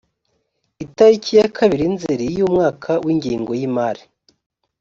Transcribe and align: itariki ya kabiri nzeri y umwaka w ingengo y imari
itariki 0.85 1.31
ya 1.39 1.47
kabiri 1.57 1.85
nzeri 1.93 2.25
y 2.37 2.39
umwaka 2.47 2.91
w 3.03 3.07
ingengo 3.13 3.51
y 3.59 3.63
imari 3.67 4.03